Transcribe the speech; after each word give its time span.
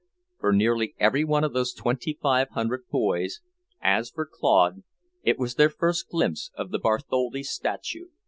For 0.39 0.51
nearly 0.51 0.95
every 0.97 1.23
one 1.23 1.43
of 1.43 1.53
those 1.53 1.75
twenty 1.75 2.17
five 2.19 2.49
hundred 2.49 2.87
boys, 2.89 3.39
as 3.79 4.09
for 4.09 4.25
Claude, 4.25 4.81
it 5.21 5.37
was 5.37 5.53
their 5.53 5.69
first 5.69 6.09
glimpse 6.09 6.49
of 6.57 6.71
the 6.71 6.79
Bartholdi 6.79 7.43
statue. 7.43 8.07